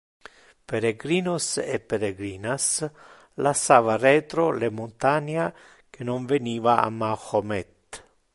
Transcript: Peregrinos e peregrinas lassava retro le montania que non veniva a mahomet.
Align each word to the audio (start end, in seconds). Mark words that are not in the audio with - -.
Peregrinos 0.69 1.45
e 1.73 1.75
peregrinas 1.89 2.65
lassava 3.45 3.95
retro 4.07 4.43
le 4.61 4.69
montania 4.79 5.45
que 5.91 6.01
non 6.09 6.21
veniva 6.33 6.73
a 6.85 6.89
mahomet. 6.99 7.77